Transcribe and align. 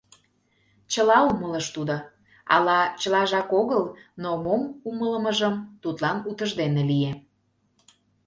Чыла 0.91 1.17
умылыш 1.31 1.67
тудо 1.75 1.95
ала 2.55 2.79
чылажак 2.99 3.49
огыл, 3.61 3.83
но 4.21 4.29
мом 4.43 4.61
умылымыжат 4.89 5.57
тудлан 5.81 6.17
утыждене 6.29 6.83
лие. 6.89 7.11